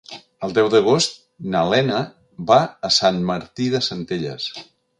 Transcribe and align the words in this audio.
El 0.45 0.53
deu 0.57 0.69
d'agost 0.73 1.19
na 1.55 1.61
Lena 1.73 1.99
va 2.53 2.59
a 2.89 2.93
Sant 2.99 3.23
Martí 3.31 3.69
de 3.75 3.83
Centelles. 3.89 4.53